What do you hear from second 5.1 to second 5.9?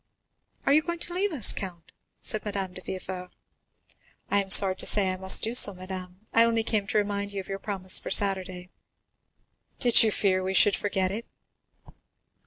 I must do so,